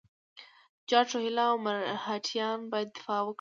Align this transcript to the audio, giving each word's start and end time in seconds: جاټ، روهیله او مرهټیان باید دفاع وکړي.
جاټ، 0.89 1.07
روهیله 1.13 1.43
او 1.51 1.55
مرهټیان 1.65 2.59
باید 2.71 2.89
دفاع 2.97 3.19
وکړي. 3.23 3.29